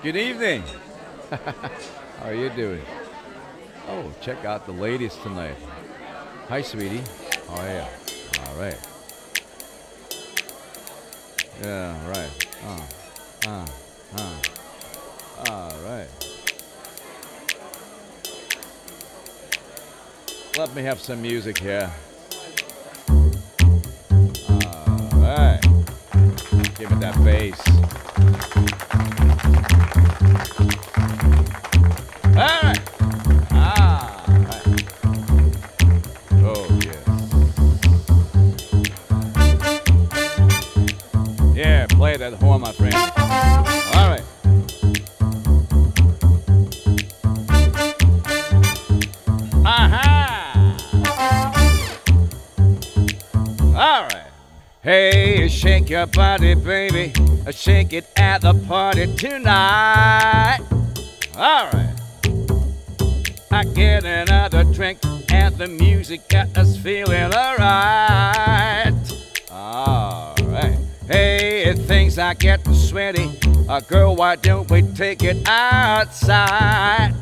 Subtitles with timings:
[0.00, 0.62] Good evening.
[1.30, 2.82] How are you doing?
[3.88, 5.56] Oh, check out the ladies tonight.
[6.48, 7.02] Hi, sweetie.
[7.48, 7.84] How are you?
[8.40, 8.78] All right.
[11.60, 12.30] Yeah, right.
[12.64, 12.86] Uh,
[13.48, 13.66] uh,
[14.16, 14.36] uh.
[15.50, 16.08] All right.
[20.56, 21.90] Let me have some music here.
[23.08, 23.26] All
[25.14, 25.60] right.
[26.78, 27.16] Give me that
[27.50, 27.68] bass.
[32.34, 32.78] All.
[33.52, 34.24] Ah.
[34.28, 34.66] right.
[36.42, 37.04] Oh yes.
[41.54, 42.94] Yeah, play that horn, my friend.
[43.94, 44.24] All right.
[49.64, 50.76] Aha!
[53.74, 54.25] All right.
[54.86, 57.12] Hey, shake your body, baby.
[57.50, 60.60] Shake it at the party tonight.
[61.36, 61.92] All right.
[63.50, 68.94] I get another drink and the music got us feeling alright.
[69.50, 70.78] Alright.
[71.08, 73.28] Hey, if things are getting sweaty.
[73.88, 77.12] Girl, why don't we take it outside?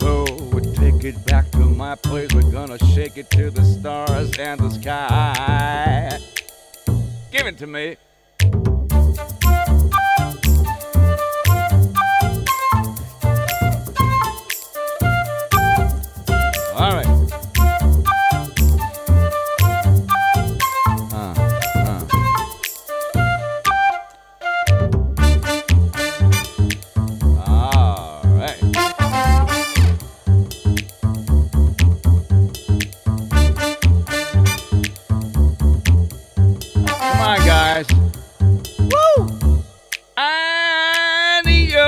[0.00, 1.49] Oh, we take it back
[1.80, 2.28] my place.
[2.34, 6.18] We're gonna shake it to the stars and the sky.
[7.32, 7.96] Give it to me.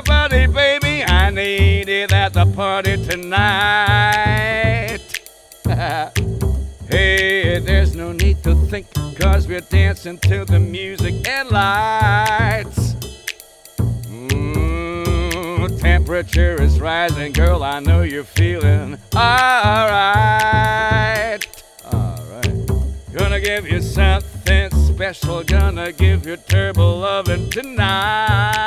[0.00, 1.04] I need your body, baby.
[1.04, 5.00] I need it at the party tonight.
[6.88, 8.86] hey, there's no need to think,
[9.18, 12.94] cause we're dancing to the music and lights.
[14.08, 17.62] Mm, temperature is rising, girl.
[17.62, 20.16] I know you're feeling alright.
[21.92, 22.70] Alright.
[23.12, 25.42] Gonna give you something special.
[25.44, 28.59] Gonna give you turbo loving tonight.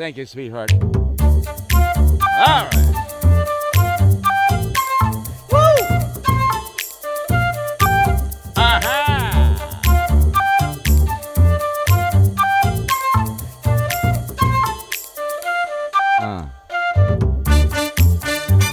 [0.00, 0.72] Thank you, sweetheart.
[0.72, 0.88] All
[2.40, 2.74] right.
[5.52, 5.58] Woo!
[8.56, 9.56] Aha!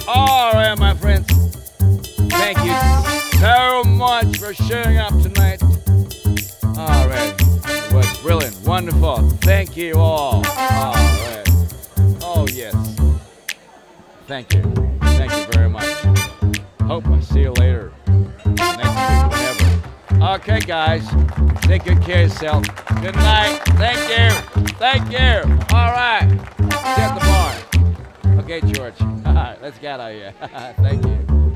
[0.08, 1.26] All right, my friends.
[2.30, 2.72] Thank you
[3.38, 5.62] so much for showing up tonight.
[6.74, 7.37] All right.
[8.78, 9.30] Wonderful.
[9.40, 10.34] Thank you all.
[10.34, 11.42] All right.
[12.22, 12.76] Oh, yes.
[14.28, 14.62] Thank you.
[15.02, 15.84] Thank you very much.
[16.82, 17.92] Hope I see you later.
[18.06, 20.34] Next week, whenever.
[20.36, 21.04] Okay, guys.
[21.62, 22.66] Take good care of yourself.
[23.02, 23.60] Good night.
[23.82, 24.30] Thank you.
[24.74, 25.58] Thank you.
[25.76, 26.28] All right.
[26.28, 28.38] See you at the bar.
[28.44, 29.00] Okay, George.
[29.00, 29.58] All right.
[29.60, 30.34] Let's get out of here.
[30.76, 31.47] Thank you.